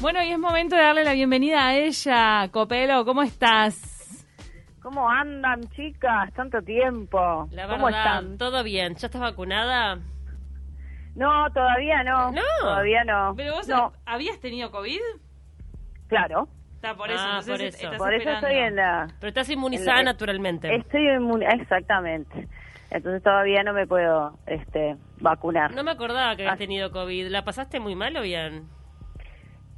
[0.00, 2.48] Bueno, y es momento de darle la bienvenida a ella.
[2.50, 4.26] Copelo, ¿cómo estás?
[4.82, 6.32] ¿Cómo andan, chicas?
[6.34, 7.46] Tanto tiempo.
[7.52, 8.38] La ¿Cómo verdad, están?
[8.38, 8.94] todo bien.
[8.94, 9.98] ¿Ya estás vacunada?
[11.14, 12.30] No, todavía no.
[12.32, 12.40] No.
[12.62, 13.34] Todavía no.
[13.36, 15.00] ¿Pero vos no, habías tenido COVID?
[16.08, 16.48] claro.
[16.76, 17.20] Está por eso.
[17.20, 17.76] Ah, entonces por eso.
[17.84, 19.06] estás Por eso estoy en la...
[19.20, 20.74] Pero estás inmunizada naturalmente.
[20.74, 22.48] Estoy inmun- Exactamente.
[22.90, 25.74] Entonces todavía no me puedo este, vacunar.
[25.74, 26.56] No me acordaba que habías Ah.
[26.56, 27.26] tenido COVID.
[27.28, 28.66] ¿La pasaste muy mal o bien?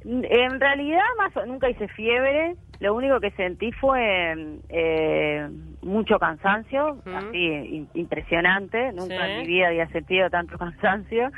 [0.05, 2.55] En realidad más o- nunca hice fiebre.
[2.79, 5.49] Lo único que sentí fue eh,
[6.03, 8.91] mucho cansancio, así impresionante.
[8.91, 9.31] Nunca Sí.
[9.31, 11.31] en mi vida había sentido tanto cansancio.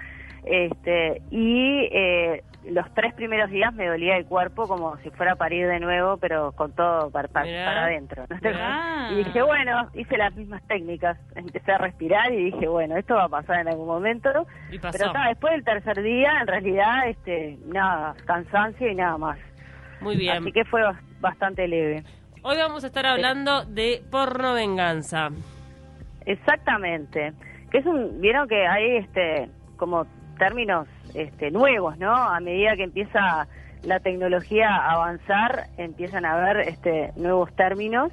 [0.44, 5.36] Este y eh, los tres primeros días me dolía el cuerpo como si fuera a
[5.36, 8.26] parir de nuevo, pero con todo para, para, para adentro.
[8.30, 8.38] ¿no?
[9.12, 11.18] Y dije, bueno, hice las mismas técnicas.
[11.36, 14.30] Empecé a respirar y dije, bueno, esto va a pasar en algún momento.
[14.72, 14.98] Y pasó.
[14.98, 19.38] Pero después del tercer día, en realidad, este, nada, cansancio y nada más.
[20.02, 20.38] Muy bien.
[20.38, 22.04] Así que fue bas- bastante leve.
[22.48, 25.30] Hoy vamos a estar hablando de porno venganza.
[26.28, 27.34] Exactamente.
[27.72, 30.06] Que es un, vieron que hay este, como
[30.38, 32.14] términos este, nuevos, ¿no?
[32.14, 33.48] A medida que empieza
[33.82, 38.12] la tecnología a avanzar, empiezan a haber este, nuevos términos.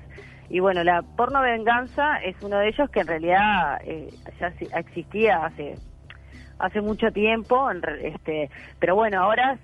[0.49, 4.09] Y bueno, la porno venganza es uno de ellos que en realidad eh,
[4.41, 5.75] ya existía hace
[6.59, 9.59] hace mucho tiempo, este, pero bueno, ahora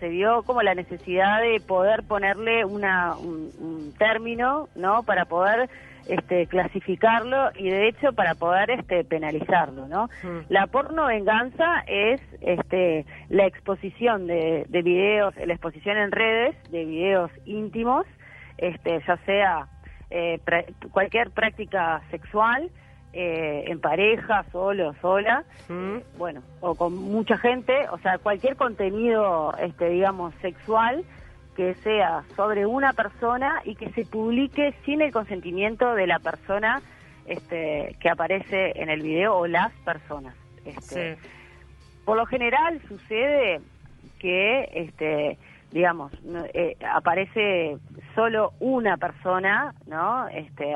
[0.00, 5.02] se vio como la necesidad de poder ponerle una, un, un término, ¿no?
[5.02, 5.68] Para poder
[6.08, 10.04] este, clasificarlo y de hecho para poder este, penalizarlo, ¿no?
[10.22, 10.40] Mm.
[10.48, 16.84] La porno venganza es este, la exposición de, de videos, la exposición en redes de
[16.84, 18.06] videos íntimos,
[18.58, 19.66] este, ya sea
[20.10, 22.70] eh, pra- cualquier práctica sexual,
[23.18, 25.98] eh, en pareja, solo, sola, Mm.
[26.18, 31.02] bueno, o con mucha gente, o sea, cualquier contenido, este, digamos, sexual
[31.56, 36.82] que sea sobre una persona y que se publique sin el consentimiento de la persona
[37.26, 40.34] este, que aparece en el video o las personas.
[40.66, 41.22] Este, Sí.
[42.04, 43.60] Por lo general sucede
[44.20, 45.38] que, este,
[45.72, 46.12] digamos,
[46.54, 47.76] eh, aparece
[48.14, 50.28] solo una persona, ¿no?
[50.28, 50.74] Este,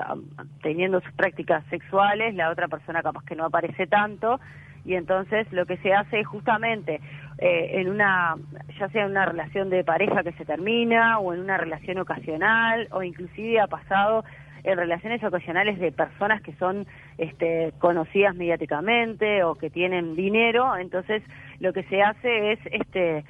[0.63, 4.41] teniendo sus prácticas sexuales, la otra persona capaz que no aparece tanto,
[4.85, 7.01] y entonces lo que se hace es justamente
[7.39, 8.37] eh, en una,
[8.79, 12.89] ya sea en una relación de pareja que se termina, o en una relación ocasional,
[12.91, 14.25] o inclusive ha pasado
[14.65, 16.87] en relaciones ocasionales de personas que son
[17.19, 21.23] este, conocidas mediáticamente o que tienen dinero, entonces
[21.61, 23.25] lo que se hace es este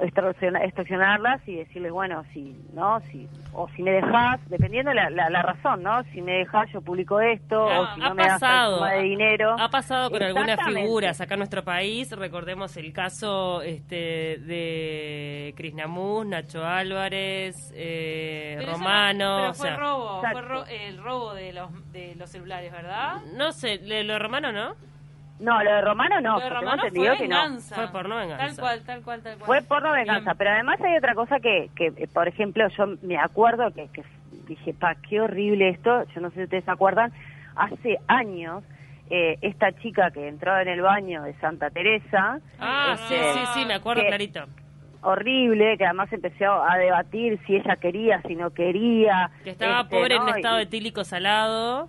[0.00, 5.42] extorsionarlas y decirles bueno si no si o si me dejas dependiendo la, la, la
[5.42, 8.84] razón no si me dejas yo publico esto Ah, o si ha no me pasado.
[8.84, 12.10] de dinero Ha pasado con algunas figuras acá en nuestro país.
[12.12, 19.28] Recordemos el caso este, de Krishnamús, Nacho Álvarez, eh, Pero eso Romano.
[19.28, 22.72] no- pero o fue sea, robo, fue ro- el robo de los, de los celulares,
[22.72, 23.16] ¿verdad?
[23.36, 24.74] No sé, lo de Romano no.
[25.40, 27.74] No lo de Romano no Lo de Romano fue que no venganza.
[27.74, 28.46] Fue porno venganza.
[28.46, 29.46] Tal cual, tal cual, tal cual.
[29.46, 30.36] Fue porno venganza, Bien.
[30.38, 34.02] pero además hay otra cosa que, que eh, por ejemplo, yo me acuerdo que, que
[34.46, 37.12] dije, pa, qué horrible esto, yo no sé si ustedes se acuerdan,
[37.56, 38.62] hace años,
[39.10, 43.40] eh, esta chica que entró en el baño de Santa Teresa, Ah, sí, este, sí,
[43.54, 44.44] sí, me acuerdo que- clarito.
[45.02, 49.30] horrible, que además empezó a debatir si ella quería, si no quería.
[49.44, 50.28] Que estaba este, pobre ¿no?
[50.28, 51.88] en estado Y- etílico salado.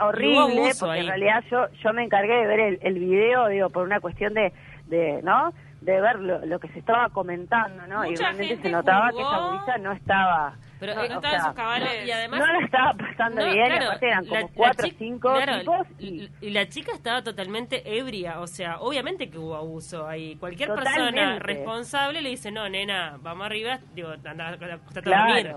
[0.00, 1.00] Horrible, abuso porque ahí.
[1.00, 4.34] en realidad yo yo me encargué de ver el, el video, digo, por una cuestión
[4.34, 4.52] de,
[4.86, 5.52] de ¿no?
[5.80, 8.04] De ver lo, lo que se estaba comentando, ¿no?
[8.04, 10.54] y realmente gente se notaba que esa gurisa no estaba...
[10.80, 12.06] Pero, No, eh, no estaba en sea, sus cabales.
[12.06, 14.90] y además- no la estaba pasando No, bien, claro, aparte eran como la cuatro o
[14.98, 16.30] cinco claro, tipos y...
[16.40, 20.34] y, la chica estaba totalmente ebria, o sea, obviamente que hubo abuso ahí.
[20.36, 24.56] Cualquier persona responsable le dice, no, nena, vamos arriba, digo, anda, a
[25.02, 25.52] Claro, dormir.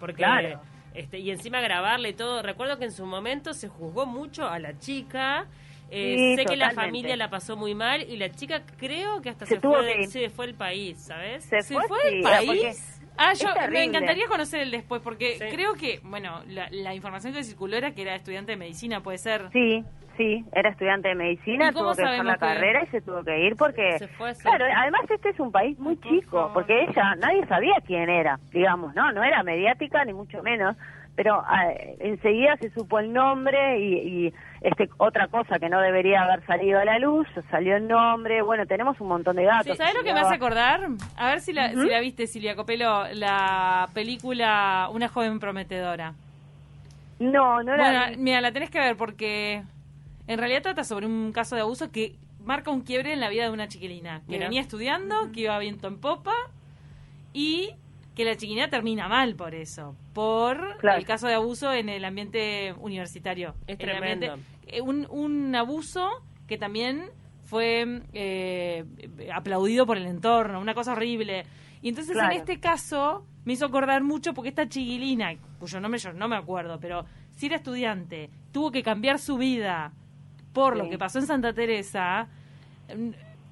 [0.00, 0.60] Porque, claro.
[0.94, 2.42] Este, y encima grabarle y todo.
[2.42, 5.46] Recuerdo que en su momento se juzgó mucho a la chica.
[5.90, 9.28] Eh, Sí, sé que la familia la pasó muy mal y la chica creo que
[9.28, 10.08] hasta Se se, fue, que de- ir.
[10.08, 11.44] se fue el país, ¿sabes?
[11.44, 13.01] Se ¿Se fue, sí, del porque país?
[13.18, 15.44] Ah, yo me encantaría conocer el después, porque Sí.
[15.50, 19.18] creo que, bueno, la, la información que circuló era que era estudiante de medicina, puede
[19.18, 19.48] ser.
[19.52, 19.84] Sí,
[20.16, 23.00] sí, era estudiante de medicina, ¿Y cómo tuvo que dejar la que- carrera y se
[23.00, 23.98] tuvo que ir porque...
[23.98, 24.34] Se fue.
[24.36, 26.52] Claro, además este es un país muy por chico, favor.
[26.54, 29.12] porque ella, nadie sabía quién era, digamos, ¿no?
[29.12, 30.76] No era mediática ni mucho menos,
[31.14, 36.22] pero ah, enseguida se supo el nombre y, y, este otra cosa que no debería
[36.22, 39.76] haber salido a la luz, salió el nombre, bueno, tenemos un montón de datos.
[39.76, 40.88] ¿Sabes lo que me hace acordar?
[41.16, 46.14] A ver si la, si la viste, Silvia Copelo, la película Una joven prometedora.
[47.18, 47.76] No, no.
[47.76, 49.62] Bueno, mira, la tenés que ver porque
[50.26, 53.44] en realidad trata sobre un caso de abuso que marca un quiebre en la vida
[53.44, 56.34] de una chiquilina que venía estudiando, que iba viento en popa
[57.32, 57.70] y
[58.14, 60.98] que la chiquilina termina mal por eso, por Claro.
[60.98, 63.54] el caso de abuso en el ambiente universitario.
[63.66, 63.86] Es ambiente-
[64.26, 64.38] tremendo.
[64.66, 66.08] eh, un, un abuso
[66.46, 67.06] que también
[67.44, 68.84] fue eh,
[69.34, 71.44] aplaudido por el entorno, una cosa horrible.
[71.82, 72.32] Y entonces Claro.
[72.32, 76.36] en este caso me hizo acordar mucho porque esta chiquilina, cuyo nombre yo no me
[76.36, 79.92] acuerdo, pero si era estudiante, tuvo que cambiar su vida
[80.52, 82.28] por lo que pasó en Santa Teresa.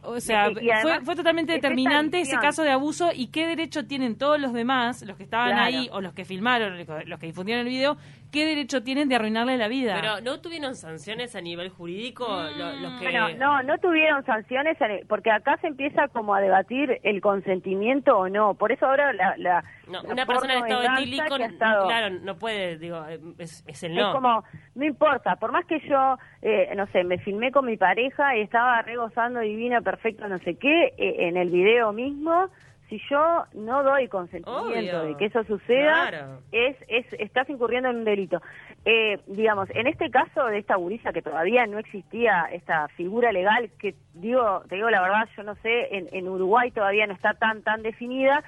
[0.03, 0.51] O sea,
[0.83, 5.03] fue, fue totalmente determinante ese caso de abuso y qué derecho tienen todos los demás,
[5.03, 5.63] los que estaban Claro.
[5.65, 7.97] ahí o los que filmaron, los que difundieron el video,
[8.31, 9.95] qué derecho tienen de arruinarle la vida.
[10.01, 13.05] Pero ¿no tuvieron sanciones a nivel jurídico lo- los que...
[13.05, 14.77] Bueno, no, no tuvieron sanciones
[15.09, 18.55] porque acá se empieza como a debatir el consentimiento o no.
[18.55, 22.79] Por eso ahora la, la, No, una persona en estado etílico, estado- claro, no puede,
[22.79, 23.05] digo,
[23.39, 24.13] es, es el Es no.
[24.13, 24.45] como,
[24.75, 28.43] no importa, por más que yo, eh, no sé, me filmé con mi pareja y
[28.43, 32.49] estaba regozando divina, perfecto, no sé qué, eh, en el video mismo,
[32.91, 34.61] si yo no doy consentimiento
[35.01, 35.03] Obvio.
[35.05, 36.39] de que eso suceda, Claro.
[36.53, 38.43] es, es, estás incurriendo en un delito.
[38.85, 43.71] Eh, digamos, en este caso de esta gurisa que todavía no existía esta figura legal,
[43.79, 47.35] que digo, te digo la verdad, yo no sé, en, en Uruguay todavía no está
[47.35, 48.43] tan, tan definida,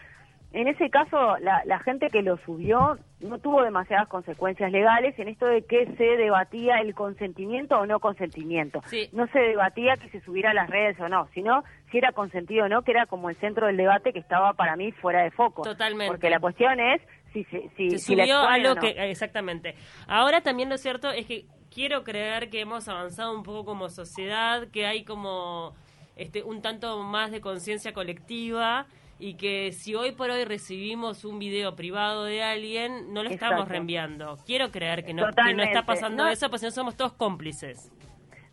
[0.52, 5.28] en ese caso, la, la gente que lo subió no tuvo demasiadas consecuencias legales en
[5.28, 8.80] esto de que se debatía el consentimiento o no consentimiento.
[8.86, 9.08] Sí.
[9.12, 12.64] No se debatía que se subiera a las redes o no, sino si era consentido
[12.66, 15.30] o no, que era como el centro del debate que estaba para mí fuera de
[15.30, 15.62] foco.
[15.62, 16.10] Totalmente.
[16.12, 17.00] Porque la cuestión es
[17.32, 18.80] si, se- si, se si la subió algo no.
[18.80, 19.74] que exactamente
[20.06, 24.68] ahora también lo cierto es que quiero creer que hemos avanzado un poco como sociedad
[24.70, 25.74] que hay como
[26.16, 28.84] este un tanto más de conciencia colectiva
[29.24, 33.68] y que si hoy por hoy recibimos un video privado de alguien no lo estamos
[33.68, 36.28] reenviando quiero creer que no, que no está pasando No.
[36.30, 37.90] eso pues si no somos todos cómplices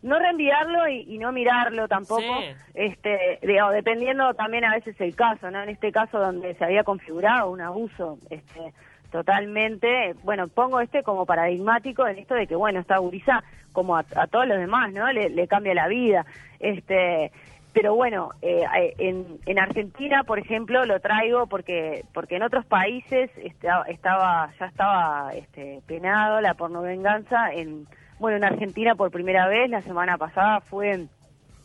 [0.02, 2.54] no reenviarlo y, y no mirarlo tampoco, Sí.
[2.72, 5.62] este, digo, dependiendo también a veces el caso, ¿no?
[5.62, 8.72] En este caso donde se había configurado un abuso, este,
[9.12, 14.04] totalmente, bueno, pongo este como paradigmático en esto de que, bueno, esta gurisa, como a,
[14.16, 15.12] a todos los demás, ¿no?
[15.12, 16.24] Le, le cambia la vida,
[16.60, 17.30] este,
[17.72, 18.64] pero bueno, eh,
[18.98, 24.66] en, en Argentina, por ejemplo, lo traigo porque porque en otros países esta- estaba ya
[24.66, 27.86] estaba este, penado la pornovenganza en
[28.18, 31.06] bueno, en Argentina por primera vez, la semana pasada fue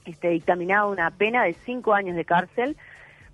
[0.06, 2.78] este, dictaminada una pena de cinco años de cárcel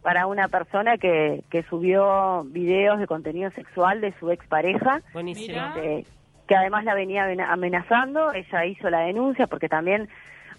[0.01, 6.03] para una persona que, que subió videos de contenido sexual de su expareja, buenísimo Mira.
[6.47, 8.33] que, además la venía amena- amenazando.
[8.33, 10.09] Ella hizo la denuncia porque también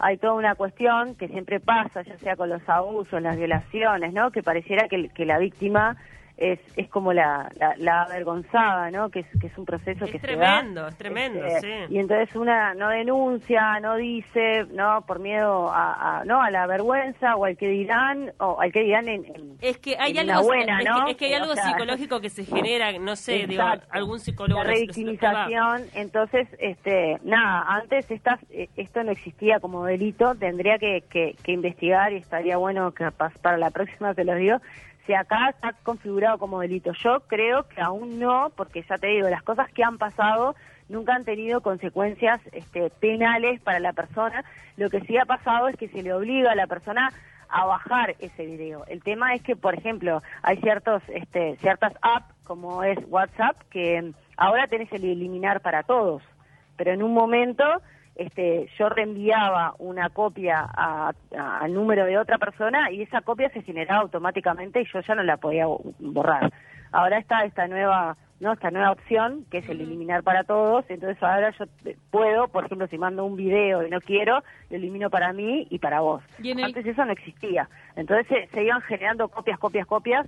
[0.03, 4.33] hay toda una cuestión que siempre pasa, ya sea con los abusos, las violaciones, ¿no?
[4.33, 5.97] Que pareciera que, que la víctima
[6.37, 9.11] es, es como la, la, la avergonzada, ¿no?
[9.11, 10.89] Que es, que es un proceso Es que tremendo, se da.
[10.89, 11.95] es tremendo, Este, sí.
[11.95, 16.67] Y entonces una no denuncia, no dice, no por miedo a, a- no a la
[16.67, 20.31] vergüenza o al que dirán o al que dirán en, en- Es que hay en
[20.31, 21.05] algo, buena, es, ¿no?
[21.05, 24.19] que, es que hay o algo sea, psicológico que se genera, no sé, digo, algún
[24.19, 30.79] psicólogo la revictimización entonces este nada antes estas eh, esto no existía como delito tendría
[30.79, 33.11] que, que, que investigar y estaría bueno que
[33.43, 34.57] para la próxima te lo digo
[35.07, 39.29] si acá está configurado como delito yo creo que aún no porque ya te digo
[39.29, 40.55] las cosas que han pasado
[40.89, 44.45] nunca han tenido consecuencias este, penales para la persona
[44.77, 47.13] lo que sí ha pasado es que se le obliga a la persona
[47.53, 48.85] a bajar ese video.
[48.89, 54.13] El tema es que, por ejemplo, hay ciertos, este, ciertas apps como es WhatsApp que
[54.37, 56.23] ahora tenés el eliminar para todos,
[56.77, 57.65] pero en un momento
[58.17, 63.49] este, yo reenviaba una copia a- a- al número de otra persona y esa copia
[63.51, 66.53] se generaba automáticamente y yo ya no la podía bo- borrar.
[66.93, 70.85] Ahora está esta nueva no esta nueva opción que es el eliminar para todos.
[70.89, 74.77] Entonces ahora yo eh, puedo por ejemplo si mando un video y no quiero lo
[74.77, 76.23] elimino para mí y para vos.
[76.43, 77.69] Y en el- antes eso no existía.
[77.95, 80.27] Entonces se, se iban generando copias copias copias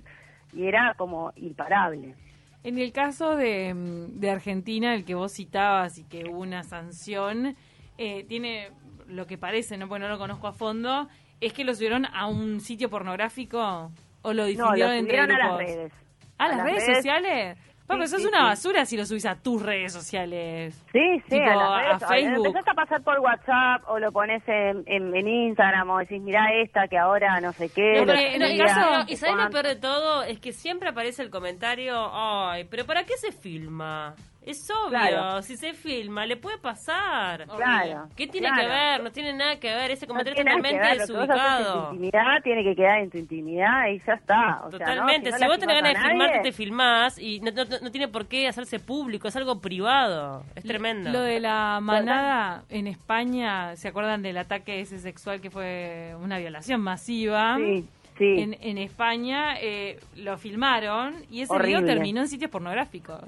[0.53, 2.15] y era como imparable.
[2.63, 6.63] En el caso de, mm, de Argentina, el que vos citabas y que hubo una
[6.63, 7.55] sanción,
[7.97, 8.69] eh, tiene
[9.07, 11.07] lo que parece, no porque no lo conozco a fondo,
[11.41, 15.31] es que lo subieron a un sitio pornográfico o lo no difundieron lo entre subieron
[15.31, 15.75] a las grupos.
[15.75, 15.93] redes
[16.37, 17.57] ¿A las redes, sociales?
[17.87, 18.43] Bueno, pero Sí, eso sí, es una sí.
[18.45, 20.73] basura si lo subís a tus redes sociales.
[20.91, 22.03] Sí, sí, Tipo, a las redes.
[22.03, 22.47] o- Facebook.
[22.47, 26.51] Empezás a pasar por WhatsApp o lo pones en, en, en Instagram o decís, mirá
[26.63, 27.93] esta que ahora no sé qué.
[27.93, 30.23] No, lo pero en el subía, caso, no y sé sabes lo peor de todo,
[30.23, 34.15] es que siempre aparece el comentario, ay, pero ¿para qué se filma?
[34.45, 35.41] Es obvio, Claro.
[35.41, 37.47] si se filma, le puede pasar.
[37.47, 38.07] Claro.
[38.15, 38.61] ¿Qué tiene claro.
[38.61, 39.03] que ver?
[39.03, 41.31] No tiene nada que ver, ese No comentario que totalmente ver, lo que vos haces
[41.31, 41.93] en tu desubicado.
[41.93, 44.61] intimidad tiene que quedar en tu intimidad y ya está.
[44.65, 44.85] O sea, ¿no?
[44.85, 47.91] Totalmente, no si, vos tenés ganas de a filmarte, te filmás y no, no- no
[47.91, 51.09] tiene por qué hacerse público, es algo privado, es tremendo.
[51.11, 56.37] Lo de la manada en España, ¿se acuerdan del ataque ese sexual que fue una
[56.37, 57.57] violación masiva?
[57.57, 57.85] Sí.
[58.17, 58.39] Sí.
[58.39, 61.81] en, en España eh, lo filmaron y ese Horrible.
[61.81, 63.19] video terminó en sitios pornográficos.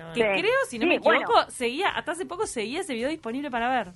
[0.00, 0.20] No, Sí.
[0.20, 1.50] Creo, si no Sí, me equivoco, bueno.
[1.50, 3.88] seguía, hasta hace poco seguía ese video disponible para ver.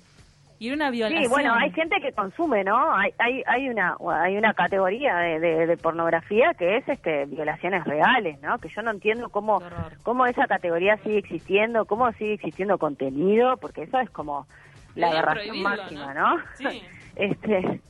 [0.57, 1.23] Y era una violación.
[1.23, 2.95] Sí, bueno, hay gente que consume, ¿no?
[2.95, 7.83] Hay hay, hay una hay una categoría de, de- de pornografía que es este violaciones
[7.83, 8.57] reales, ¿no?
[8.59, 9.61] Que yo no entiendo cómo
[10.03, 14.47] cómo esa categoría sigue existiendo, cómo sigue existiendo contenido, porque eso es como
[14.95, 16.37] la aberración máxima, ¿no?
[16.37, 16.43] ¿no?
[16.53, 16.81] Sí.
[17.17, 17.81] este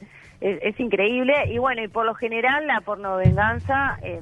[0.42, 4.22] es, es increíble y bueno, y por lo general la pornovenganza eh,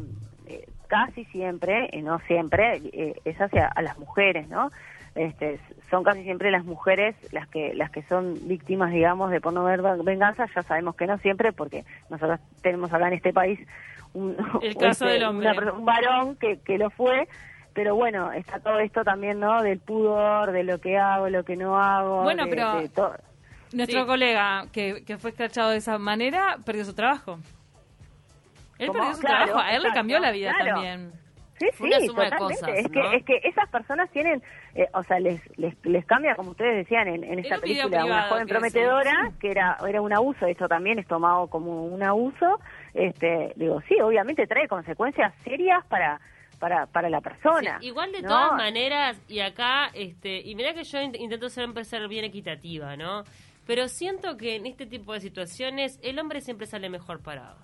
[0.94, 4.72] casi siempre, y no siempre, eh, es hacia a las mujeres, ¿no?
[5.16, 5.60] Este,
[5.90, 10.46] son casi siempre las mujeres las que las que son víctimas, digamos, de pornovenganza.
[10.56, 13.60] Ya sabemos que no siempre, porque nosotros tenemos acá en este país
[14.14, 15.50] un, El caso del hombre.
[15.52, 17.28] una un varón que, que lo fue.
[17.74, 19.64] Pero bueno, está todo esto también, ¿no?
[19.64, 22.22] Del pudor, de lo que hago, lo que no hago.
[22.22, 22.90] Bueno, de- pero- de.
[23.74, 24.06] Nuestro Sí.
[24.08, 27.40] colega que, que fue escrachado de esa manera perdió su trabajo.
[28.80, 29.00] Él ¿Cómo?
[29.00, 30.74] perdió su Claro, trabajo, a él le cambió la vida claro.
[30.76, 31.12] también.
[31.60, 32.38] Sí, Fue una sí, totalmente.
[32.40, 32.92] cosas, es, ¿no?
[33.12, 34.42] que, es que esas personas tienen,
[34.74, 38.00] eh, o sea, les, les, les cambia, como ustedes decían en, en esta película, una
[38.02, 39.38] privado joven que prometedora, sí.
[39.40, 42.60] que era, era un abuso, esto también es tomado como un abuso.
[42.96, 46.20] Este, digo, sí, obviamente trae consecuencias serias para
[46.60, 47.78] para, para la persona.
[47.82, 48.30] Sí, igual de ¿no?
[48.30, 52.96] todas maneras, y acá, este, y mira que yo int- intento siempre ser bien equitativa,
[52.96, 53.24] ¿no?
[53.68, 57.58] Pero siento que en este tipo de situaciones el hombre siempre sale mejor parado.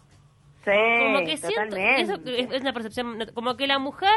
[0.74, 4.10] Sí, como que siento, eso que es, una percepción, como que la mujer,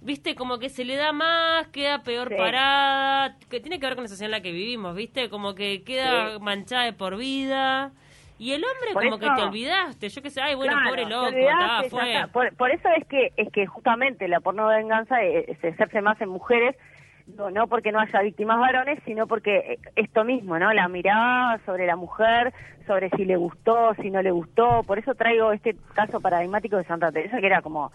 [0.00, 2.34] viste, como que se le da más, queda peor Sí.
[2.36, 5.82] parada, que tiene que ver con la sociedad en la que vivimos, viste, como que
[5.82, 6.40] queda Sí.
[6.40, 7.92] manchada de por vida.
[8.38, 10.88] Y el hombre Por como eso- que te olvidaste, yo qué sé, ay, bueno, Claro,
[10.88, 12.14] pobre loco, olvidaste, fue.
[12.32, 16.18] Por, por eso es que es que justamente la porno venganza eh, se ejerce más
[16.22, 16.74] en mujeres,
[17.36, 20.72] no, no porque no haya víctimas varones, sino porque eh, esto mismo, ¿no?
[20.72, 22.52] La mirada sobre la mujer,
[22.86, 24.82] sobre si le gustó, si no le gustó.
[24.84, 27.92] Por eso traigo este caso paradigmático de Santa Teresa, que era como,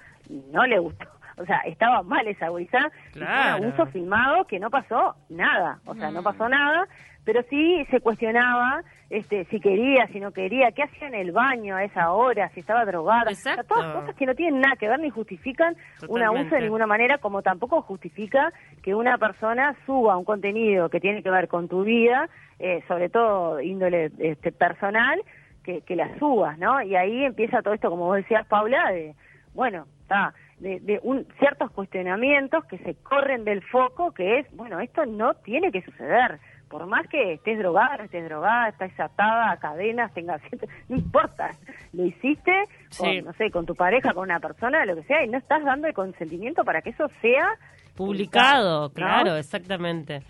[0.51, 1.05] no le gustó.
[1.37, 2.65] O sea, estaba mal esa fue
[3.13, 3.57] Claro.
[3.57, 5.79] un abuso filmado que no pasó nada.
[5.85, 6.23] O sea, no Mm.
[6.23, 6.87] pasó nada,
[7.25, 11.75] pero sí se cuestionaba este, si quería, si no quería, qué hacía en el baño
[11.75, 13.29] a esa hora, si estaba drogada.
[13.31, 15.75] O sea, todas cosas que no tienen nada que ver ni justifican
[16.07, 18.51] un abuso de ninguna manera, como tampoco justifica
[18.81, 22.27] que una persona suba un contenido que tiene que ver con tu vida,
[22.57, 25.21] eh, sobre todo índole este, personal,
[25.63, 26.81] que, que la subas, ¿no?
[26.81, 29.13] Y ahí empieza todo esto, como vos decías, Paula, de,
[29.53, 34.79] bueno, está, de, de un, ciertos cuestionamientos que se corren del foco, que es, bueno,
[34.79, 36.39] esto no tiene que suceder.
[36.69, 40.41] Por más que estés drogada, no estés drogada, estés atada a cadenas, tengas...
[40.89, 41.51] No importa,
[41.93, 42.51] lo hiciste
[42.97, 43.21] con, Sí.
[43.21, 45.87] no sé, con tu pareja, con una persona, lo que sea, y no estás dando
[45.87, 47.47] el consentimiento para que eso sea
[47.95, 48.89] Publicado, ¿no?
[48.93, 50.21] claro, exactamente.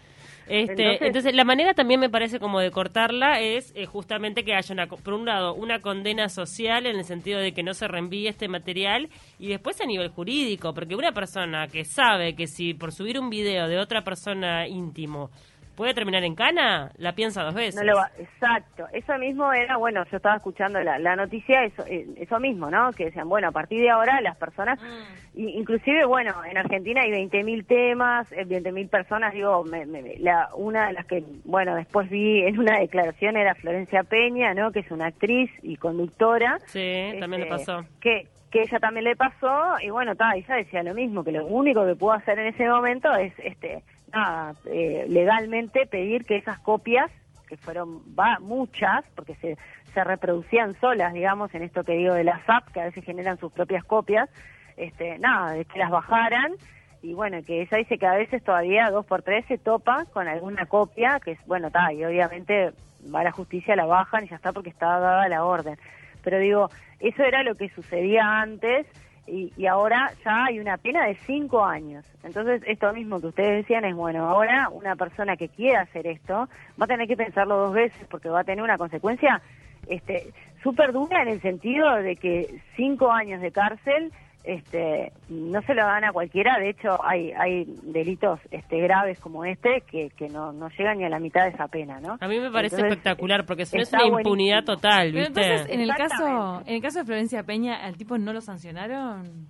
[0.47, 4.53] Este, entonces, Entonces- la manera también me parece como de cortarla es eh, justamente que
[4.53, 7.87] haya, una, por un lado, una condena social en el sentido de que no se
[7.87, 9.09] reenvíe este material
[9.39, 13.29] y después a nivel jurídico, porque una persona que sabe que si por subir un
[13.29, 15.29] video de otra persona íntimo
[15.75, 17.75] puede terminar en cana, la piensa dos veces.
[17.75, 21.83] No lo va- exacto, eso mismo era, bueno, yo estaba escuchando la, la noticia, eso,
[21.87, 22.91] eh, eso mismo, ¿no?
[22.93, 25.39] Que decían, bueno, a partir de ahora las personas, Mm.
[25.39, 30.49] y- inclusive, bueno, en Argentina hay 20.000 temas, eh, 20.000 personas, digo, me- me- la,
[30.55, 34.71] una de las que, bueno, después vi en una declaración era Florencia Peña, ¿no?
[34.71, 36.59] Que es una actriz y conductora.
[36.67, 37.85] Sí, también le este, pasó.
[37.99, 41.45] Que, que ella también le pasó, y bueno, está, ella decía lo mismo, que lo
[41.45, 46.59] único que pudo hacer en ese momento es, este, nada, eh, legalmente pedir que esas
[46.59, 47.11] copias,
[47.47, 49.57] que fueron va, muchas, porque se,
[49.93, 53.37] se reproducían solas, digamos, en esto que digo de las apps, que a veces generan
[53.37, 54.29] sus propias copias,
[54.77, 56.53] este, nada, de que las bajaran,
[57.01, 60.27] y bueno, que ella dice que a veces todavía dos por tres se topa con
[60.27, 62.71] alguna copia, que es, bueno, está, y obviamente
[63.13, 65.77] va la justicia, la bajan y ya está porque está dada la orden.
[66.23, 66.69] Pero digo,
[66.99, 68.87] eso era lo que sucedía antes
[69.27, 72.05] y, y ahora ya hay una pena de cinco años.
[72.23, 76.47] Entonces, esto mismo que ustedes decían es, bueno, ahora una persona que quiera hacer esto
[76.79, 79.41] va a tener que pensarlo dos veces porque va a tener una consecuencia
[79.87, 84.11] este súper dura en el sentido de que cinco años de cárcel
[84.47, 89.43] este no se lo dan a cualquiera de hecho hay hay delitos este graves como
[89.45, 92.27] este que, que no, no llegan ni a la mitad de esa pena no A
[92.27, 95.41] mí me parece Entonces, espectacular porque si no es una impunidad total, Pero ¿viste?
[95.41, 99.47] entonces, en el caso en el caso de Florencia Peña, ¿al tipo no lo sancionaron?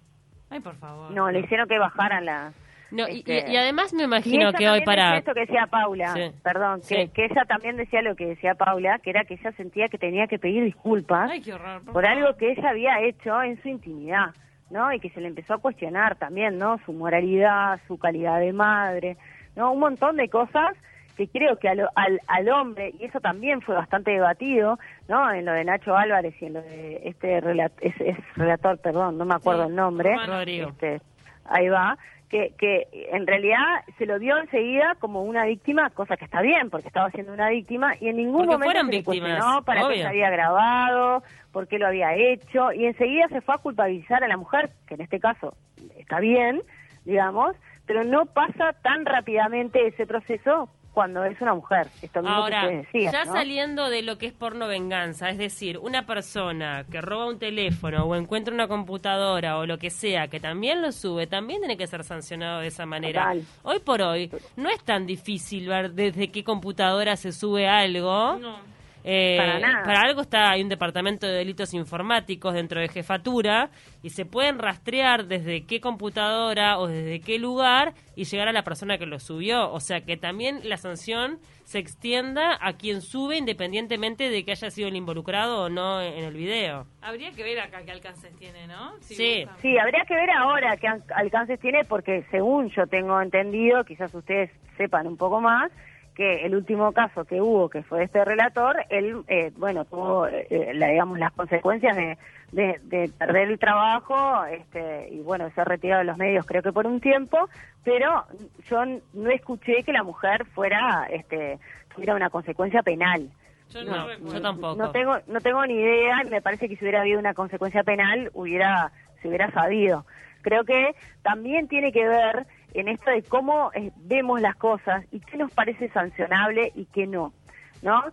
[0.49, 1.11] Ay, por favor.
[1.11, 2.53] no le hicieron que bajaran la
[2.91, 5.17] No, este, y- y además me imagino que hoy para...
[5.17, 6.31] esto que decía Paula, Sí.
[6.43, 7.11] perdón, que, Sí.
[7.13, 10.27] que ella también decía lo que decía Paula, que era que ella sentía que tenía
[10.27, 11.83] que pedir disculpas Ay, qué horror.
[11.91, 14.27] por algo que ella había hecho en su intimidad,
[14.69, 14.91] ¿no?
[14.91, 16.79] Y que se le empezó a cuestionar también, ¿no?
[16.85, 19.17] Su moralidad, su calidad de madre,
[19.55, 19.71] ¿no?
[19.71, 20.75] Un montón de cosas
[21.15, 25.31] que creo que al, al, hombre, y eso también fue bastante debatido, ¿no?
[25.31, 29.35] En lo de Nacho Álvarez y en lo de este es, relator, perdón, no me
[29.35, 30.15] acuerdo el nombre.
[30.25, 30.69] Rodrigo.
[30.69, 31.01] Este,
[31.45, 31.97] ahí va.
[32.35, 33.63] Que, que en realidad
[33.97, 37.47] se lo vio enseguida como una víctima, cosa que está bien, porque estaba siendo una
[37.47, 41.23] víctima, y en ningún momento se cuestionó para qué se había grabado,
[41.53, 44.95] por qué lo había hecho, y enseguida se fue a culpabilizar a la mujer, que
[44.95, 45.55] en este caso
[45.97, 46.61] está bien,
[47.05, 51.87] digamos, pero no pasa tan rápidamente ese proceso cuando es una mujer.
[52.01, 56.05] Esto mismo Ahora, que ya saliendo de lo que es porno venganza, es decir, una
[56.05, 60.81] persona que roba un teléfono o encuentra una computadora o lo que sea, que también
[60.81, 63.35] lo sube, también tiene que ser sancionado de esa manera.
[63.63, 68.37] Hoy por hoy no es tan difícil ver desde qué computadora se sube algo.
[68.39, 68.74] No
[69.07, 73.69] eh, para, algo está hay un departamento de delitos informáticos dentro de jefatura
[74.01, 78.63] y se pueden rastrear desde qué computadora o desde qué lugar y llegar a la
[78.63, 79.71] persona que lo subió.
[79.71, 84.71] O sea que también la sanción se extienda a quien sube independientemente de que haya
[84.71, 86.87] sido el involucrado o no en el video.
[87.03, 88.95] Habría que ver acá qué alcances tiene, ¿no?
[89.01, 89.45] sí.
[89.61, 94.49] Sí, habría que ver ahora qué alcances tiene porque según yo tengo entendido, quizás ustedes
[94.77, 95.71] sepan un poco más,
[96.15, 100.71] que el último caso que hubo, que fue este relator, él, eh, bueno, tuvo, eh,
[100.73, 102.17] la, digamos, las consecuencias de,
[102.51, 106.87] de, perder el trabajo este, y, bueno, ser retirado de los medios creo que por
[106.87, 107.49] un tiempo,
[107.83, 108.23] pero
[108.69, 111.59] yo no escuché que la mujer fuera, este,
[111.93, 113.29] tuviera una consecuencia penal.
[113.69, 114.75] Yo no, yo tampoco.
[114.75, 118.29] No tengo, no tengo ni idea, me parece que si hubiera habido una consecuencia penal,
[118.33, 118.91] hubiera,
[119.21, 120.05] se hubiera sabido.
[120.43, 122.45] Creo que también tiene que ver
[122.79, 127.07] en esto de cómo eh, vemos las cosas y qué nos parece sancionable y qué
[127.07, 127.33] no,
[127.81, 128.03] ¿no?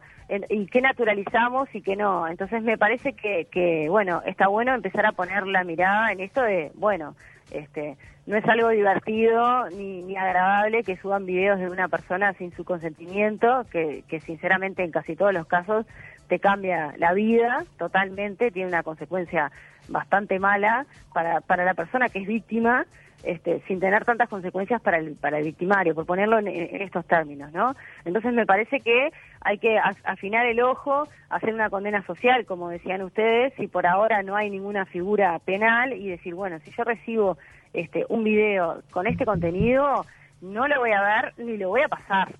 [0.48, 2.26] y qué naturalizamos y qué no.
[2.26, 6.42] Entonces me parece que, que, bueno, está bueno empezar a poner la mirada en esto
[6.42, 7.14] de, bueno,
[7.50, 12.52] este, no es algo divertido ni, ni agradable que suban videos de una persona sin
[12.54, 15.86] su consentimiento, que, que sinceramente en casi todos los casos
[16.32, 19.52] te cambia la vida totalmente, tiene una consecuencia
[19.88, 22.86] bastante mala para, para la persona que es víctima
[23.22, 27.52] este, sin tener tantas consecuencias para el, para el victimario, por ponerlo en, estos términos,
[27.52, 27.76] ¿no?
[28.06, 33.02] Entonces me parece que hay que afinar el ojo, hacer una condena social, como decían
[33.02, 37.36] ustedes, si por ahora no hay ninguna figura penal y decir, bueno, si yo recibo
[37.74, 40.06] este, un video con este contenido,
[40.40, 42.36] no lo voy a ver ni lo voy a pasar.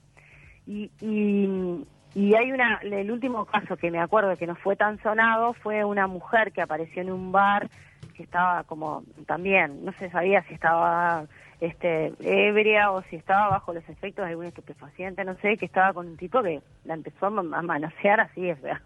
[0.67, 5.01] Y, y, y hay una, el último caso que me acuerdo que no fue tan
[5.03, 7.69] sonado fue una mujer que apareció en un bar
[8.15, 11.25] que estaba como también, no se sabía si estaba
[11.61, 15.93] este ebria o si estaba bajo los efectos de algún estupefaciente, no sé, que estaba
[15.93, 18.83] con un tipo que la empezó a manosear así, es verdad,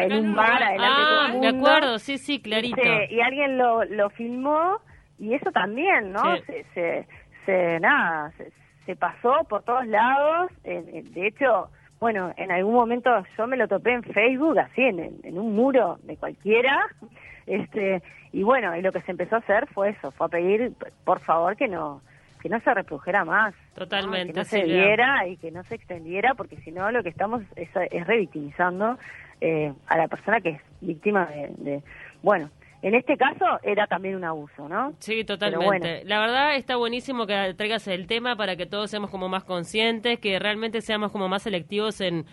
[0.00, 1.46] en un bar adelante de todo el mundo.
[1.46, 2.82] de acuerdo, sí, sí, clarito.
[3.08, 4.78] y alguien lo, lo filmó
[5.18, 6.36] y eso también, ¿no?
[6.38, 7.06] Se, se,
[7.46, 8.32] se, nada,
[8.84, 13.92] se, pasó por todos lados, de hecho bueno, en algún momento yo me lo topé
[13.92, 16.86] en Facebook, así, en, en, un muro de cualquiera,
[17.46, 20.72] este, y bueno, y lo que se empezó a hacer fue eso, fue a pedir,
[21.04, 22.00] por favor, que no
[22.40, 23.52] que no se reprodujera más.
[23.74, 24.32] Totalmente.
[24.32, 27.42] Que no se diera y que no se extendiera, porque si no lo que estamos
[27.56, 28.96] es, es revictimizando
[29.40, 31.82] eh, a la persona que es víctima de, de,
[32.22, 32.50] bueno,
[32.82, 34.92] en este caso era también un abuso, ¿no?
[34.98, 36.04] Sí, totalmente.
[36.04, 40.18] La verdad está buenísimo que traigas el tema para que todos seamos como más conscientes,
[40.20, 42.26] que realmente seamos como más selectivos en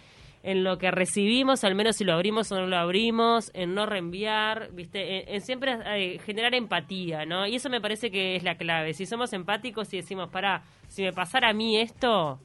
[0.45, 3.87] en lo que recibimos, al menos si lo abrimos o no lo abrimos, en no
[3.87, 5.33] reenviar, ¿viste?
[5.33, 7.47] En, siempre eh, generar empatía, ¿no?
[7.47, 8.93] Y eso me parece que es la clave.
[8.93, 12.39] Si somos empáticos y decimos, para, si me pasara a mí esto,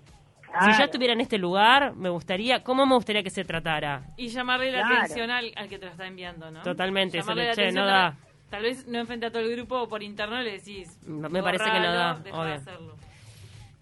[0.65, 4.03] si yo estuviera en este lugar, me gustaría, ¿cómo me gustaría que se tratara?
[4.17, 6.63] Y llamarle la atención al, que te lo está enviando, ¿no?
[6.63, 7.21] Totalmente,
[7.55, 8.17] che, no da.
[8.51, 10.99] Tal vez no enfrente a todo el grupo o por interno le decís.
[11.07, 13.01] Me parece que no da, obvio.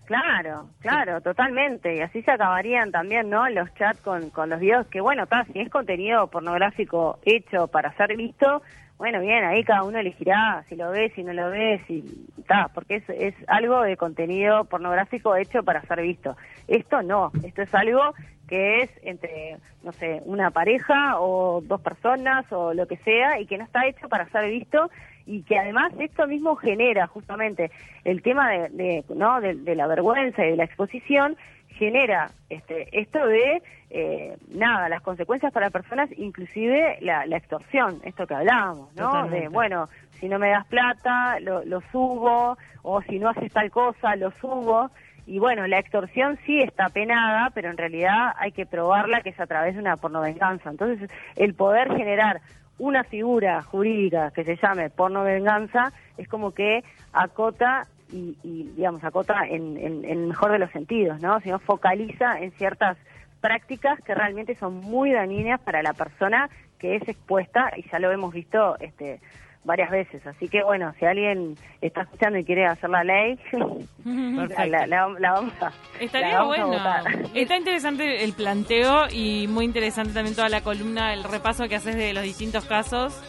[0.08, 1.94] Claro, claro, totalmente.
[1.94, 3.46] Y así se acabarían también, ¿no?
[3.50, 7.92] Los chats con, con los videos, que bueno, está, si es contenido pornográfico hecho para
[7.92, 8.62] ser visto,
[8.96, 12.68] bueno, bien, ahí cada uno elegirá si lo ve, si no lo ve, si está,
[12.72, 16.38] porque es, es algo de contenido pornográfico hecho para ser visto.
[16.68, 18.14] Esto no, esto es algo
[18.48, 23.44] que es entre, no sé, una pareja o dos personas o lo que sea y
[23.46, 24.90] que no está hecho para ser visto
[25.28, 27.70] y que además esto mismo genera justamente
[28.04, 29.40] el tema de, ¿no?
[29.40, 31.36] De, la vergüenza y de la exposición
[31.68, 38.34] genera este, esto de eh, nada las consecuencias para personas inclusive la, extorsión esto que
[38.34, 39.88] hablábamos no de bueno
[40.18, 44.30] si no me das plata lo, lo subo o si no haces tal cosa lo
[44.32, 44.90] subo
[45.28, 49.38] y bueno, la extorsión sí está penada, pero en realidad hay que probarla que es
[49.38, 50.70] a través de una pornovenganza.
[50.70, 52.40] Entonces, el poder generar
[52.78, 59.04] una figura jurídica que se llame porno venganza es como que acota y, y, digamos,
[59.04, 61.40] acota en, en, en el mejor de los sentidos, ¿no?
[61.40, 62.96] Sino focaliza en ciertas
[63.40, 68.10] prácticas que realmente son muy dañinas para la persona que es expuesta y ya lo
[68.10, 69.20] hemos visto este
[69.68, 70.26] varias veces.
[70.26, 73.38] Así que bueno, si alguien está escuchando y quiere hacer la ley,
[74.04, 76.68] la, la- la- la vamos a Estaría a bueno.
[76.68, 77.04] votar.
[77.34, 81.94] Está interesante el planteo y muy interesante también toda la columna, el repaso que haces
[81.94, 83.20] de los distintos casos.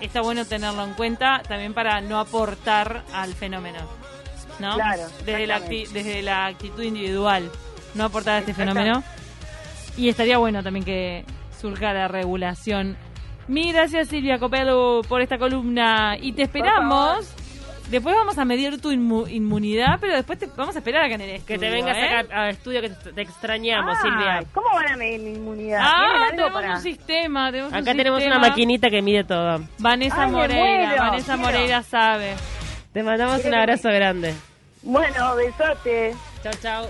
[0.00, 3.78] Está bueno tenerlo en cuenta también para no aportar al fenómeno.
[4.58, 4.74] ¿No?
[4.74, 7.50] Claro, desde la, desde la actitud individual,
[7.94, 9.02] no aportar a este fenómeno.
[9.96, 11.24] Y estaría bueno también que
[11.58, 12.96] surja la regulación.
[13.48, 17.34] Mil gracias Silvia Copelu por esta columna y te esperamos.
[17.90, 21.14] Después vamos a medir tu inmu- inmunidad, pero después te vamos a esperar a que
[21.14, 22.04] en el Que te estudio, vengas ¿eh?
[22.08, 24.44] acá al estudio que te, te extrañamos, Ah, Silvia.
[24.54, 25.80] ¿Cómo van a medir mi inmunidad?
[25.82, 27.50] Ah, ¿Tienen algo tenemos para- un sistema.
[27.50, 28.38] Tenemos un Acá tenemos sistema.
[28.40, 29.60] una maquinita que mide todo.
[29.78, 31.50] Vanessa Ay, Moreira, muero, Vanessa quiero.
[31.50, 32.34] Moreira sabe.
[32.94, 34.34] Te mandamos un abrazo grande.
[34.82, 36.14] Bueno, besote.
[36.42, 36.86] Chao, chao.